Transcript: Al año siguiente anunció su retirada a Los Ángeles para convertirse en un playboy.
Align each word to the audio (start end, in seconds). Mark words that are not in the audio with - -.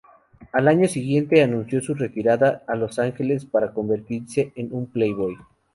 Al 0.51 0.67
año 0.67 0.87
siguiente 0.87 1.43
anunció 1.43 1.79
su 1.79 1.93
retirada 1.93 2.63
a 2.67 2.73
Los 2.75 2.97
Ángeles 2.97 3.45
para 3.45 3.71
convertirse 3.71 4.51
en 4.55 4.73
un 4.73 4.87
playboy. 4.87 5.35